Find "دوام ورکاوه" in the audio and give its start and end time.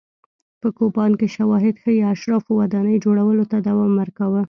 3.67-4.39